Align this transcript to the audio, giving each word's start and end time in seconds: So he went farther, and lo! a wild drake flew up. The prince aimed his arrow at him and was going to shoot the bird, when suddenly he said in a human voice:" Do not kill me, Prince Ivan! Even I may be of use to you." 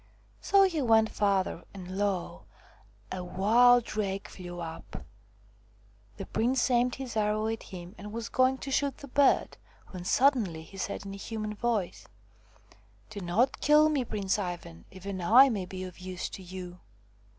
So 0.41 0.63
he 0.63 0.81
went 0.81 1.11
farther, 1.11 1.63
and 1.75 1.95
lo! 1.95 2.45
a 3.11 3.23
wild 3.23 3.83
drake 3.83 4.29
flew 4.29 4.59
up. 4.59 5.05
The 6.17 6.25
prince 6.25 6.71
aimed 6.71 6.95
his 6.95 7.15
arrow 7.15 7.45
at 7.49 7.61
him 7.61 7.93
and 7.99 8.11
was 8.11 8.27
going 8.27 8.57
to 8.65 8.71
shoot 8.71 8.97
the 8.97 9.07
bird, 9.07 9.57
when 9.91 10.03
suddenly 10.03 10.63
he 10.63 10.77
said 10.77 11.05
in 11.05 11.13
a 11.13 11.17
human 11.17 11.53
voice:" 11.53 12.07
Do 13.11 13.19
not 13.19 13.61
kill 13.61 13.89
me, 13.89 14.03
Prince 14.03 14.39
Ivan! 14.39 14.85
Even 14.89 15.21
I 15.21 15.49
may 15.49 15.67
be 15.67 15.83
of 15.83 15.99
use 15.99 16.29
to 16.29 16.41
you." 16.41 16.79